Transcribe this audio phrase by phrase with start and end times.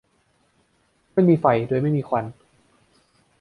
[1.13, 2.25] ไม่มีไฟโดยไม่มีควัน